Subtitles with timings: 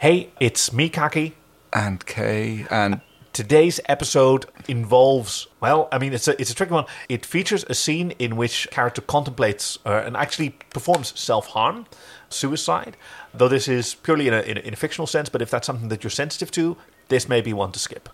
[0.00, 1.34] Hey, it's me, Kaki.
[1.72, 3.00] And Kay and
[3.32, 6.84] Today's episode involves, well, I mean, it's a, it's a tricky one.
[7.08, 11.86] It features a scene in which character contemplates uh, and actually performs self harm,
[12.30, 12.96] suicide.
[13.34, 15.66] Though this is purely in a, in, a, in a fictional sense, but if that's
[15.66, 16.76] something that you're sensitive to,
[17.08, 18.08] this may be one to skip.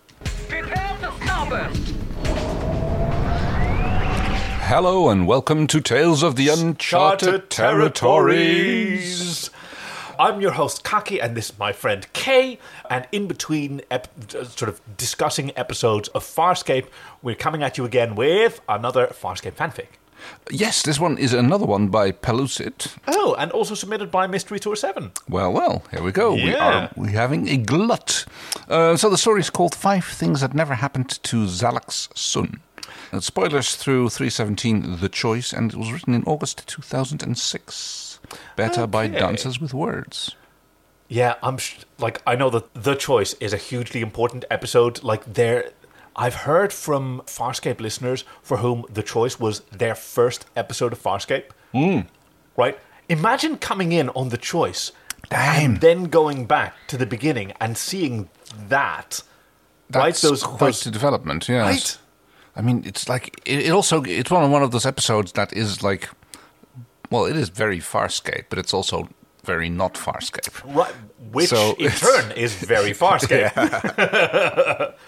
[0.48, 2.04] Prepare to starboard!
[4.66, 9.50] hello and welcome to Tales of the Uncharted Territories.
[10.18, 12.58] I'm your host Kaki, and this is my friend Kay.
[12.90, 16.86] And in between, ep- sort of discussing episodes of Farscape,
[17.22, 19.86] we're coming at you again with another Farscape fanfic.
[20.50, 22.92] Yes, this one is another one by Pellucid.
[23.06, 25.12] Oh, and also submitted by Mystery Tour Seven.
[25.28, 26.34] Well, well, here we go.
[26.34, 26.44] Yeah.
[26.44, 28.24] We are we having a glut.
[28.68, 32.60] Uh, so the story is called Five Things That Never Happened to Zalak's Son.
[33.12, 38.03] Uh, spoilers through 317 The Choice, and it was written in August 2006.
[38.56, 39.18] Better by Okay.
[39.18, 40.34] Dances with Words.
[41.08, 45.02] Yeah, I'm sh- like I know that the choice is a hugely important episode.
[45.02, 45.70] Like there,
[46.16, 51.44] I've heard from Farscape listeners for whom the choice was their first episode of Farscape.
[51.72, 52.00] Hmm.
[52.56, 52.78] Right?
[53.08, 54.92] Imagine coming in on the choice
[55.28, 55.72] Damn.
[55.72, 58.30] and then going back to the beginning and seeing
[58.68, 59.22] that.
[59.92, 60.06] right?
[60.06, 61.66] That's Those, quite those development, yes.
[61.66, 61.98] Right.
[62.56, 65.52] I mean, it's like it, it also it's one of one of those episodes that
[65.52, 66.08] is like,
[67.10, 69.08] well, it is very Farscape, but it's also
[69.44, 70.74] very not Farscape.
[70.74, 70.94] Right,
[71.32, 73.52] which So in turn is very Farscape.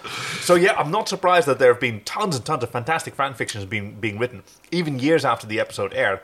[0.41, 3.35] so yeah, I'm not surprised that there have been tons and tons of fantastic fan
[3.35, 6.21] fictions being being written, even years after the episode aired.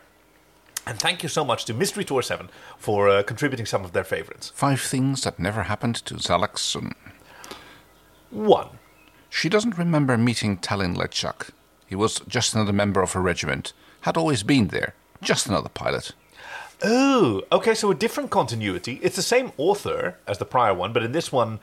[0.87, 4.03] And thank you so much to Mystery Tour Seven for uh, contributing some of their
[4.05, 4.51] favorites.
[4.55, 6.95] Five things that never happened to Xhalax Sun.
[8.31, 8.69] One,
[9.31, 11.51] She doesn't remember meeting Talyn Lechak.
[11.87, 13.73] He was just another member of her regiment.
[14.03, 14.95] Had always been there.
[15.23, 16.13] Just another pilot.
[16.85, 18.99] oh, okay, so a different continuity.
[19.03, 21.61] It's the same author as the prior one, but in this one.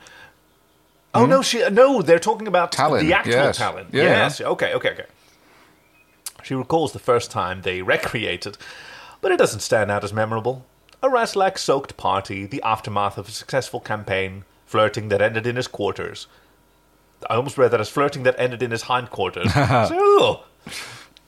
[1.14, 1.42] Oh no, hmm?
[1.42, 3.58] she no, they're talking about Talyn, the actual yes.
[3.58, 3.86] Talyn.
[3.92, 4.02] Yeah.
[4.02, 5.06] Yes, okay, okay, okay.
[6.42, 8.56] She recalls the first time they recreated,
[9.20, 10.64] but it doesn't stand out as memorable.
[11.02, 15.66] A Raslak soaked party, the aftermath of a successful campaign, flirting that ended in his
[15.66, 16.26] quarters.
[17.28, 19.52] I almost read that as flirting that ended in his hindquarters.
[19.54, 20.44] so,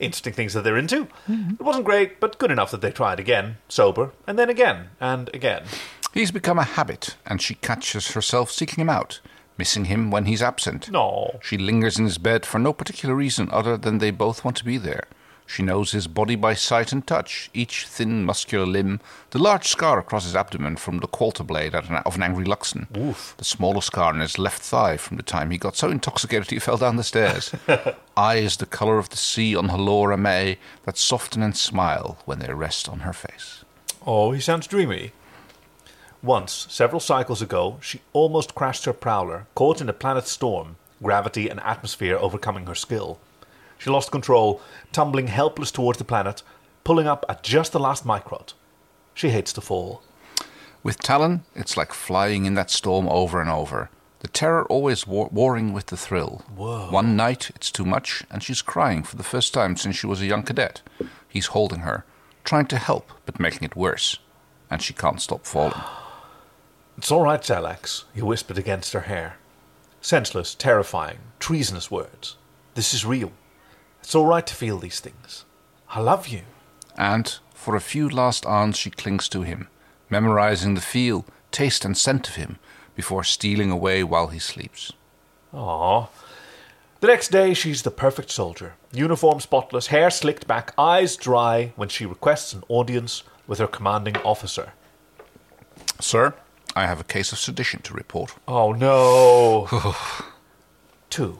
[0.02, 1.06] interesting things that they're into.
[1.28, 1.54] Mm-hmm.
[1.54, 5.30] It wasn't great, but good enough that they tried again, sober, and then again, and
[5.32, 5.64] again.
[6.12, 9.20] He's become a habit, and she catches herself seeking him out,
[9.56, 10.90] missing him when he's absent.
[10.90, 11.38] No.
[11.42, 14.64] She lingers in his bed for no particular reason other than they both want to
[14.64, 15.04] be there.
[15.52, 19.00] She knows his body by sight and touch, each thin, muscular limb,
[19.32, 22.86] the large scar across his abdomen from the quarter blade of an angry Luxan,
[23.36, 26.58] the smaller scar on his left thigh from the time he got so intoxicated he
[26.58, 27.54] fell down the stairs,
[28.16, 32.54] eyes the colour of the sea on Halora May that soften and smile when they
[32.54, 33.62] rest on her face.
[34.06, 35.12] Oh, he sounds dreamy.
[36.22, 41.50] Once, several cycles ago, she almost crashed her prowler, caught in a planet storm, gravity
[41.50, 43.18] and atmosphere overcoming her skill.
[43.82, 44.60] She lost control,
[44.92, 46.44] tumbling helpless towards the planet,
[46.84, 48.52] pulling up at just the last microt.
[49.12, 50.04] She hates to fall.
[50.84, 53.90] With Talyn, it's like flying in that storm over and over.
[54.20, 56.44] The terror always war- warring with the thrill.
[56.54, 60.20] One night, it's too much, and she's crying for the first time since she was
[60.20, 60.82] a young cadet.
[61.28, 62.04] He's holding her,
[62.44, 64.20] trying to help, but making it worse.
[64.70, 65.74] And she can't stop falling.
[66.98, 69.38] It's all right, Xhalax, he whispered against her hair.
[70.00, 72.36] Senseless, terrifying, treasonous words.
[72.74, 73.32] This is real.
[74.02, 75.44] It's all right to feel these things.
[75.90, 76.42] I love you.
[76.96, 79.68] And, for a few last hours, she clings to him,
[80.10, 82.58] memorizing the feel, taste, and scent of him
[82.94, 84.92] before stealing away while he sleeps.
[85.54, 86.08] Aww.
[87.00, 88.74] The next day, she's the perfect soldier.
[88.92, 94.16] Uniform spotless, hair slicked back, eyes dry when she requests an audience with her commanding
[94.18, 94.72] officer.
[96.00, 96.34] Sir,
[96.74, 98.34] I have a case of sedition to report.
[98.46, 99.96] Oh no!
[101.10, 101.38] Two.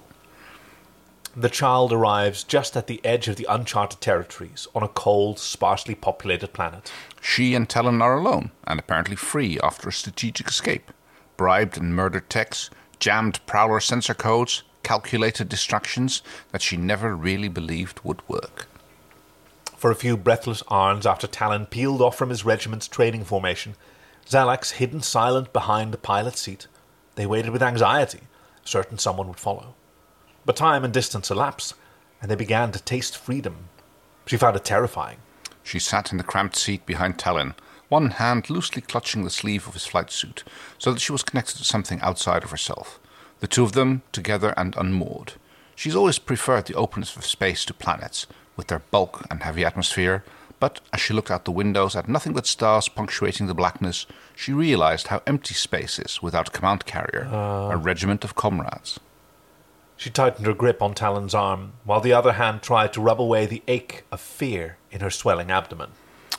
[1.35, 5.95] The child arrives just at the edge of the uncharted territories on a cold, sparsely
[5.95, 6.93] populated planet.
[7.23, 10.93] She and Talyn are alone, and apparently free after a strategic escape.
[11.39, 12.69] Bribed and murdered techs,
[12.99, 18.69] jammed prowler sensor codes, calculated distractions that she never really believed would work.
[19.75, 23.75] For a few breathless hours after Talyn peeled off from his regiment's training formation,
[24.27, 26.67] Xhalax hidden silent behind the pilot's seat.
[27.15, 28.21] They waited with anxiety,
[28.65, 29.75] certain someone would follow.
[30.45, 31.75] But time and distance elapsed,
[32.21, 33.69] and they began to taste freedom.
[34.27, 35.19] She found it terrifying.
[35.63, 37.55] She sat in the cramped seat behind Talyn,
[37.89, 40.45] one hand loosely clutching the sleeve of his flight suit,
[40.79, 42.99] so that she was connected to something outside of herself.
[43.41, 45.35] The two of them together and unmoored.
[45.75, 50.25] She's always preferred the openness of space to planets, with their bulk and heavy atmosphere,
[50.63, 54.07] But as she looked out the windows at nothing but stars punctuating the blackness,
[54.37, 57.75] she realized how empty space is without a command carrier, a ah.
[57.75, 59.01] regiment of comrades.
[60.03, 63.47] She tightened her grip on Talyn's arm, while the other hand tried to rub away
[63.47, 65.91] the ache of fear in her swelling abdomen.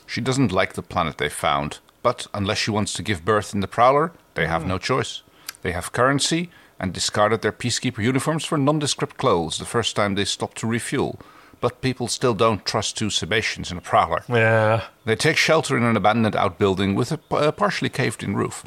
[0.06, 3.60] She doesn't like the planet they found, but unless she wants to give birth in
[3.60, 5.22] the Prowler, they have no choice.
[5.62, 10.26] They have currency and discarded their peacekeeper uniforms for nondescript clothes the first time they
[10.26, 11.18] stopped to refuel.
[11.62, 14.24] But people still don't trust two Sebaceans in a Prowler.
[14.28, 14.84] Yeah.
[15.06, 18.66] They take shelter in an abandoned outbuilding with a, a partially caved in roof.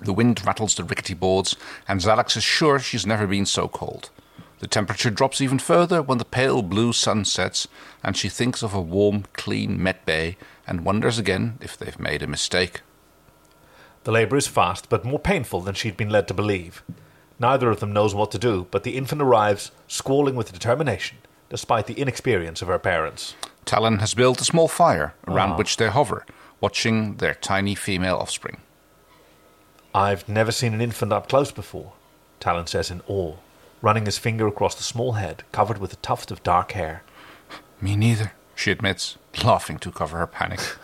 [0.00, 1.54] The wind rattles the rickety boards,
[1.86, 4.08] and Xhalax is sure she's never been so cold.
[4.62, 7.66] The temperature drops even further when the pale blue sun sets,
[8.00, 10.36] and she thinks of a warm, clean Met Bay
[10.68, 12.82] and wonders again if they've made a mistake.
[14.04, 16.84] The labour is fast, but more painful than she'd been led to believe.
[17.40, 21.18] Neither of them knows what to do, but the infant arrives, squalling with determination,
[21.50, 23.34] despite the inexperience of her parents.
[23.66, 25.56] Talyn has built a small fire around ah.
[25.56, 26.24] which they hover,
[26.60, 28.58] watching their tiny female offspring.
[29.92, 31.94] I've never seen an infant up close before,
[32.40, 33.34] Talyn says in awe,
[33.82, 37.02] running his finger across the small head covered with a tuft of dark hair.
[37.80, 40.60] Me neither, she admits, laughing to cover her panic.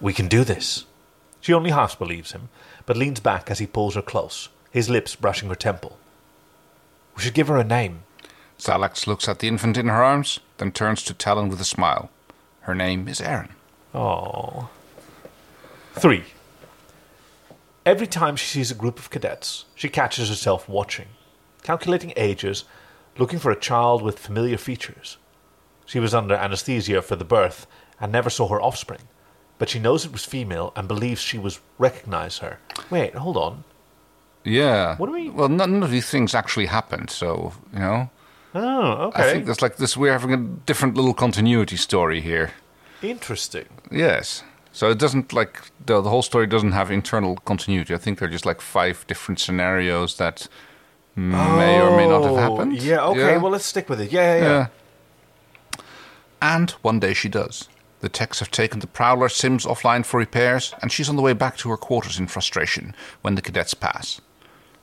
[0.00, 0.84] We can do this.
[1.40, 2.50] She only half believes him,
[2.86, 5.98] but leans back as he pulls her close, his lips brushing her temple.
[7.16, 8.02] We should give her a name.
[8.58, 12.10] Xhalax looks at the infant in her arms, then turns to Talyn with a smile.
[12.60, 13.50] Her name is Aeryn.
[13.94, 14.68] Oh.
[15.94, 16.24] Three.
[17.84, 21.08] Every time she sees a group of cadets, she catches herself watching,
[21.62, 22.64] calculating ages,
[23.18, 25.16] looking for a child with familiar features.
[25.86, 27.66] She was under anesthesia for the birth
[28.00, 29.00] and never saw her offspring,
[29.58, 32.58] but she knows it was female and believes she was recognize her.
[32.90, 33.64] Wait, hold on.
[34.44, 34.96] Yeah.
[34.96, 38.10] What do we- Well, none of these things actually happened, so, you know.
[38.54, 39.22] Oh, okay.
[39.22, 42.52] I think there's like this, we're having a different little continuity story here.
[43.02, 43.66] Interesting.
[43.90, 44.42] Yes.
[44.72, 47.94] So it doesn't like, the, the whole story doesn't have internal continuity.
[47.94, 50.48] I think they're just like five different scenarios that
[51.18, 52.80] may or may not have Oh, happened.
[52.82, 54.12] Yeah, okay, well, let's stick with it.
[54.12, 54.66] Yeah, yeah, yeah.
[55.76, 55.80] Yeah.
[56.40, 57.68] And one day she does.
[58.00, 61.32] The techs have taken the Prowler Sims offline for repairs, and she's on the way
[61.32, 64.20] back to her quarters in frustration when the cadets pass.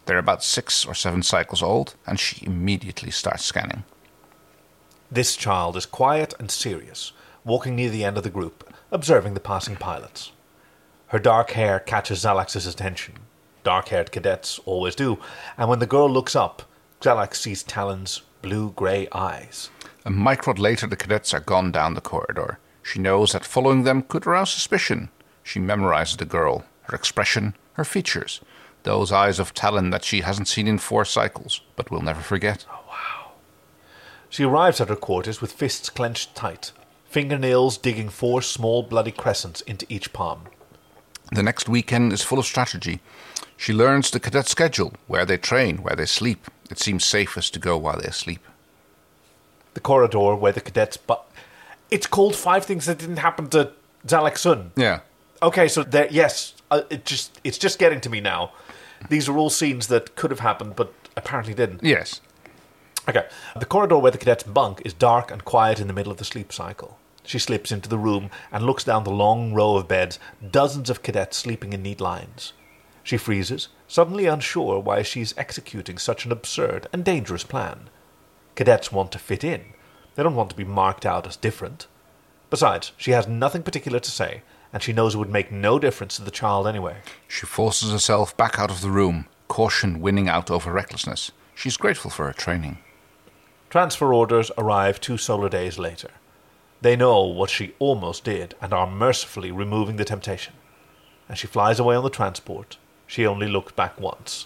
[0.05, 3.83] They're about six or seven cycles old, and she immediately starts scanning.
[5.09, 7.13] This child is quiet and serious,
[7.45, 10.31] walking near the end of the group, observing the passing pilots.
[11.07, 13.13] Her dark hair catches Xhalax's attention.
[13.65, 15.17] Dark haired cadets always do,
[15.57, 16.61] and when the girl looks up,
[17.01, 19.71] Xhalax sees Talyn's blue grey eyes.
[20.05, 22.59] A microt later, the cadets are gone down the corridor.
[22.83, 25.09] She knows that following them could arouse suspicion.
[25.41, 28.39] She memorizes the girl, her expression, her features,
[28.83, 32.67] those eyes of Talyn that she hasn't seen in four cycles, but will never forget.
[32.71, 33.31] Oh, wow!
[34.29, 36.71] She arrives at her quarters with fists clenched tight,
[37.05, 40.43] fingernails digging four small bloody crescents into each palm.
[41.31, 42.99] The next weekend is full of strategy.
[43.57, 46.49] She learns the cadet schedule, where they train, where they sleep.
[46.69, 48.45] It seems safest to go while they sleep.
[49.73, 50.97] The corridor where the cadets.
[50.97, 51.25] But
[51.89, 53.71] it's called Five Things That Didn't Happen to
[54.05, 54.71] Xhalax Sun.
[54.75, 54.99] Yeah.
[55.41, 58.51] Okay, so there, yes, uh, it just it's just getting to me now.
[59.09, 61.83] These are all scenes that could have happened, but apparently didn't.
[61.83, 62.21] Yes.
[63.07, 66.17] Okay, the corridor where the cadets bunk is dark and quiet in the middle of
[66.17, 66.97] the sleep cycle.
[67.25, 70.19] She slips into the room and looks down the long row of beds,
[70.51, 72.53] dozens of cadets sleeping in neat lines.
[73.03, 77.89] She freezes, suddenly unsure why she's executing such an absurd and dangerous plan.
[78.55, 79.65] Cadets want to fit in.
[80.15, 81.87] They don't want to be marked out as different.
[82.49, 84.41] Besides, she has nothing particular to say,
[84.71, 86.97] and she knows it would make no difference to the child anyway.
[87.27, 91.31] She forces herself back out of the room, caution winning out over recklessness.
[91.53, 92.79] She's grateful for her training.
[93.69, 96.11] Transfer orders arrive two solar days later.
[96.81, 100.53] They know what she almost did and are mercifully removing the temptation.
[101.27, 102.77] As she flies away on the transport,
[103.07, 104.45] she only looked back once.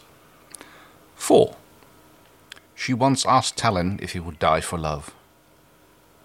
[1.15, 1.55] 4.
[2.75, 5.13] She once asked Talyn if he would die for love.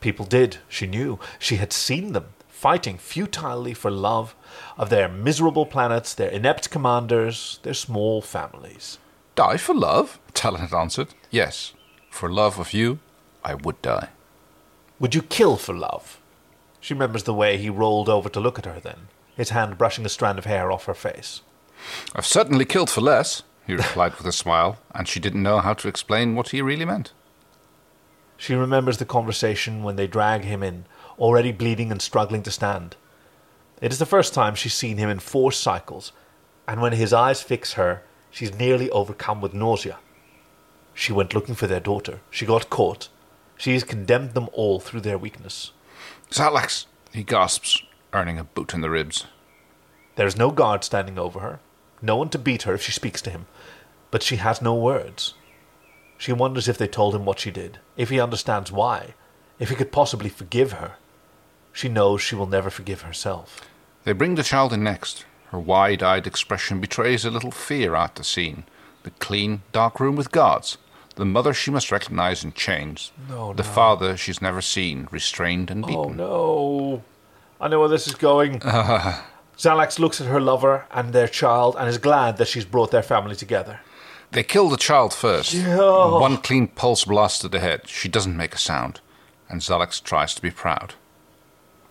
[0.00, 1.18] People did, she knew.
[1.38, 4.34] She had seen them fighting futilely for love
[4.78, 8.98] of their miserable planets, their inept commanders, their small families.
[9.34, 10.18] Die for love?
[10.32, 11.08] Talyn had answered.
[11.30, 11.72] Yes,
[12.08, 13.00] for love of you,
[13.44, 14.10] I would die.
[15.00, 16.20] Would you kill for love?
[16.80, 20.06] She remembers the way he rolled over to look at her then, his hand brushing
[20.06, 21.42] a strand of hair off her face.
[22.14, 25.74] I've certainly killed for less, he replied with a smile, and she didn't know how
[25.74, 27.12] to explain what he really meant.
[28.36, 30.84] She remembers the conversation when they drag him in,
[31.18, 32.96] already bleeding and struggling to stand.
[33.80, 36.12] It is the first time she's seen him in four cycles,
[36.68, 39.98] and when his eyes fix her, she's nearly overcome with nausea.
[40.92, 42.20] She went looking for their daughter.
[42.30, 43.08] She got caught.
[43.56, 45.72] She has condemned them all through their weakness.
[46.30, 47.82] Xhalax, he gasps,
[48.12, 49.26] earning a boot in the ribs.
[50.16, 51.60] There's no guard standing over her,
[52.02, 53.46] no one to beat her if she speaks to him,
[54.10, 55.34] but she has no words.
[56.18, 59.14] She wonders if they told him what she did, if he understands why,
[59.58, 60.96] if he could possibly forgive her.
[61.72, 63.60] She knows she will never forgive herself.
[64.04, 65.24] They bring the child in next.
[65.50, 68.64] Her wide eyed expression betrays a little fear at the scene.
[69.02, 70.78] The clean, dark room with guards.
[71.16, 73.12] The mother she must recognize in chains.
[73.28, 73.68] No, the no.
[73.68, 76.20] father she's never seen, restrained and beaten.
[76.20, 77.02] Oh no.
[77.60, 78.60] I know where this is going.
[79.56, 83.02] Xhalax looks at her lover and their child and is glad that she's brought their
[83.02, 83.80] family together.
[84.32, 85.54] They kill the child first.
[85.54, 86.18] Yeah.
[86.18, 87.88] One clean pulse blast to the head.
[87.88, 89.00] She doesn't make a sound.
[89.48, 90.94] And Xhalax tries to be proud.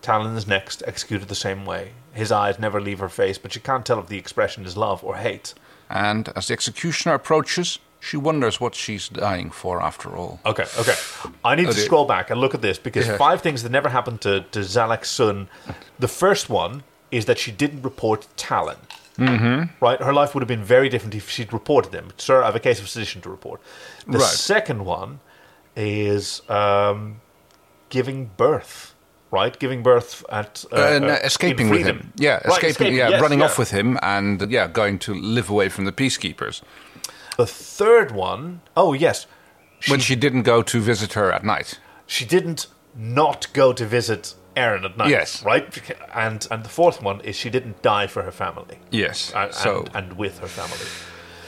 [0.02, 1.92] Talyn is next, executed the same way.
[2.12, 5.02] His eyes never leave her face, but she can't tell if the expression is love
[5.02, 5.54] or hate.
[5.88, 10.38] And as the executioner approaches, she wonders what she's dying for after all.
[10.44, 10.94] Okay, okay.
[11.44, 13.16] I need to scroll back and look at this because Yeah.
[13.16, 15.48] five things that never happened to, to Xhalax Sun.
[15.98, 18.76] The first one is that she didn't report Talyn.
[19.18, 19.84] Mm-hmm.
[19.84, 20.00] Right?
[20.02, 22.08] Her life would have been very different if she'd reported them.
[22.18, 23.60] Sir, I have a case of sedition to report.
[24.06, 24.26] The Right.
[24.52, 25.20] second one
[25.76, 27.20] is um,
[27.88, 28.92] giving birth.
[29.30, 29.58] Right?
[29.58, 30.64] Giving birth at.
[30.72, 32.12] Uh, Uh, no, uh, escaping with him.
[32.16, 33.46] Yeah, Right, escaping, yeah, yes, running yeah.
[33.46, 36.62] off with him and, yeah, going to live away from the peacekeepers.
[37.36, 39.26] The third one, oh yes,
[39.88, 41.78] when she didn't go to visit her at night.
[42.06, 45.10] she didn't not go to visit Aeryn at night.
[45.10, 45.42] Yes.
[45.44, 45.92] right.
[46.14, 48.78] And and the fourth one is she didn't die for her family.
[48.90, 49.32] Yes.
[49.34, 50.86] and, so, and, and with her family.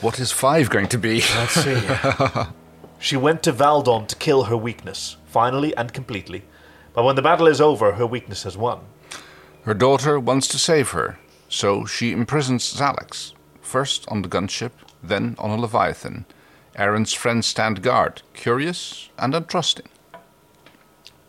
[0.01, 1.21] what is five going to be?
[1.37, 1.81] Let's see.
[2.99, 6.43] she went to Valldon to kill her weakness, finally and completely.
[6.95, 8.81] But when the battle is over, her weakness has won.
[9.63, 14.71] Her daughter wants to save her, so she imprisons Xhalax, first on the gunship,
[15.09, 16.27] then on a Leviathan.
[16.77, 19.87] Aeryn's friends stand guard, curious and untrusting.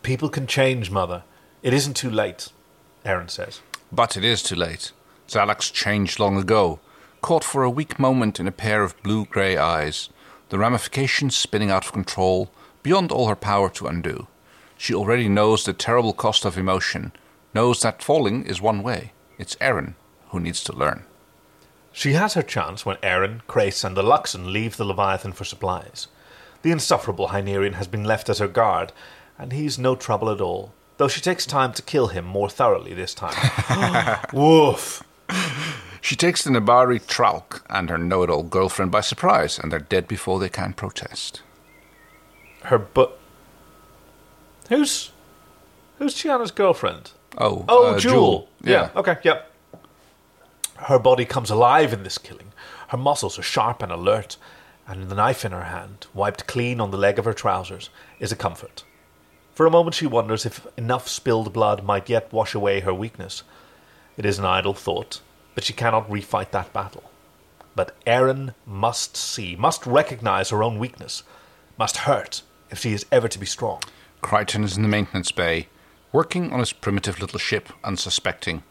[0.02, 1.24] People can change, mother.
[1.62, 2.52] It isn't too late,
[3.04, 3.60] Aeryn says.
[3.90, 4.92] But it is too late.
[5.26, 6.80] Xhalax changed long ago,
[7.20, 10.08] caught for a weak moment in a pair of blue grey eyes,
[10.50, 12.50] the ramifications spinning out of control,
[12.82, 14.26] beyond all her power to undo.
[14.76, 17.12] She already knows the terrible cost of emotion,
[17.54, 19.12] knows that falling is one way.
[19.38, 19.94] It's Aeryn
[20.28, 21.04] who needs to learn.
[21.92, 26.08] She has her chance when Aeryn, Crais, and the Luxan leave the Leviathan for supplies.
[26.62, 28.92] The insufferable Hynerian has been left as her guard,
[29.38, 32.94] and he's no trouble at all, though she takes time to kill him more thoroughly
[32.94, 33.34] this time.
[34.32, 35.02] Woof!
[36.00, 39.78] She takes the Nebari Tralk and her know it all girlfriend by surprise, and they're
[39.80, 41.42] dead before they can protest.
[42.64, 43.18] Her but
[44.68, 45.10] who's
[45.98, 47.12] who's Chiana's girlfriend?
[47.36, 48.48] Oh, Oh, uh, Jool.
[48.62, 48.90] Yeah.
[48.96, 49.16] Okay.
[49.22, 49.52] Yep.
[50.82, 52.52] Her body comes alive in this killing.
[52.88, 54.36] Her muscles are sharp and alert,
[54.86, 58.32] and the knife in her hand, wiped clean on the leg of her trousers, is
[58.32, 58.84] a comfort.
[59.54, 63.42] For a moment, she wonders if enough spilled blood might yet wash away her weakness.
[64.16, 65.20] It is an idle thought,
[65.54, 67.10] but she cannot refight that battle.
[67.74, 71.24] But Aeryn must see, must recognize her own weakness,
[71.76, 73.82] must hurt if she is ever to be strong.
[74.20, 75.68] Crichton is in the maintenance bay,
[76.12, 78.62] working on his primitive little ship, unsuspecting.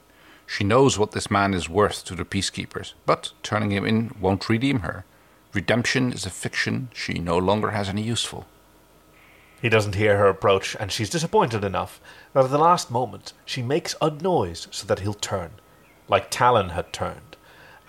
[0.48, 4.50] She knows what this man is worth to the peacekeepers, but turning him in won't
[4.50, 5.04] redeem her.
[5.54, 8.46] Redemption is a fiction she no longer has any use for.
[9.62, 12.00] He doesn't hear her approach, and she's disappointed enough
[12.34, 15.52] that at the last moment she makes a noise so that he'll turn,
[16.08, 17.36] like Talyn had turned,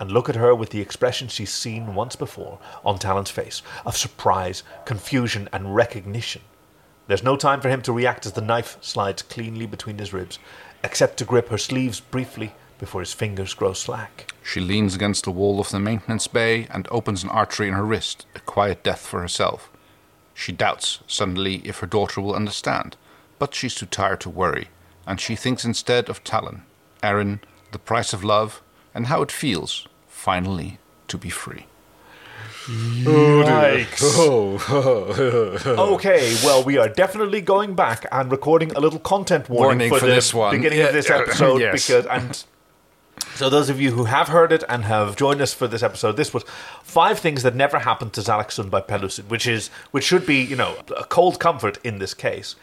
[0.01, 3.97] and look at her with the expression she's seen once before on Talyn's face of
[3.97, 6.43] surprise, confusion, and recognition.
[7.07, 10.39] There's no time for him to react as the knife slides cleanly between his ribs,
[10.83, 14.33] except to grip her sleeves briefly before his fingers grow slack.
[14.43, 17.85] She leans against the wall of the maintenance bay and opens an artery in her
[17.85, 19.71] wrist, a quiet death for herself.
[20.35, 22.97] She doubts, suddenly, if her daughter will understand,
[23.39, 24.69] but she's too tired to worry,
[25.07, 26.63] and she thinks instead of Talyn,
[27.03, 27.41] Aeryn,
[27.73, 28.63] the price of love,
[28.95, 31.67] and how it feels, finally, to be free.
[34.03, 39.91] Oh, okay, well, we are definitely going back and recording a little content warning, Warning
[39.91, 40.55] for, for the this one.
[40.57, 41.87] beginning Yeah, of this episode yes.
[41.87, 42.45] because and
[43.35, 46.17] so those of you who have heard it and have joined us for this episode,
[46.17, 46.45] this was
[46.83, 50.37] five things that never happened to Xhalax Sun by Pellucid, which is which should be
[50.43, 52.55] you know a cold comfort in this case.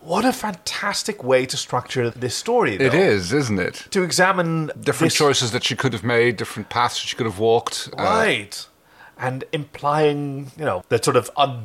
[0.00, 2.76] What a fantastic way to structure this story!
[2.76, 2.86] Though.
[2.86, 3.86] It is, isn't it?
[3.90, 7.38] to examine Different this- choices that she could have made, different paths she could have
[7.38, 7.88] walked.
[7.98, 8.66] uh, right?
[9.18, 11.64] and implying, you know, that sort of un-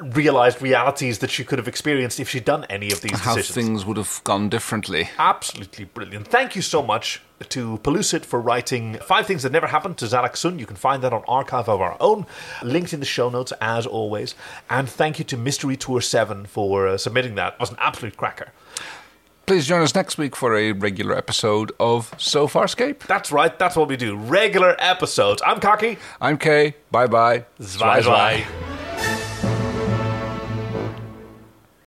[0.00, 3.54] realized realities that she could have experienced if she'd done any of these How decisions.
[3.66, 5.10] things would have gone differently.
[5.18, 6.28] Absolutely brilliant.
[6.28, 10.36] Thank you so much to Pellucid for writing Five Things That Never Happened to Xhalax
[10.38, 10.58] Sun.
[10.58, 12.26] You can find that on Archive of Our Own.
[12.62, 14.34] Linked in the show notes, as always.
[14.70, 17.54] And thank you to Mystery Tour 7 for uh, submitting that.
[17.54, 18.52] It was an absolute cracker.
[19.46, 23.00] Please join us next week for a regular episode of So Far Farscape.
[23.00, 24.16] That's right, that's what we do.
[24.16, 25.42] Regular episodes.
[25.44, 25.98] I'm Cocky.
[26.18, 26.76] I'm Kay.
[26.90, 27.44] Bye bye.
[27.60, 28.73] Zwei, zwei.